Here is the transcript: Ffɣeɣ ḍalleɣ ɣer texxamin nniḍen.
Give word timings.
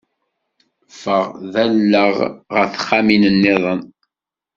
Ffɣeɣ 0.93 1.27
ḍalleɣ 1.53 2.11
ɣer 2.53 2.65
texxamin 2.73 3.23
nniḍen. 3.35 3.81